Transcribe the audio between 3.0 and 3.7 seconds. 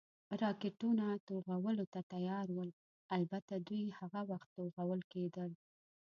البته